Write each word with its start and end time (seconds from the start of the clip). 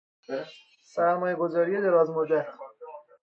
سرمایه 0.83 1.35
گذاری 1.35 1.81
دراز 1.81 2.09
مدت 2.09 2.47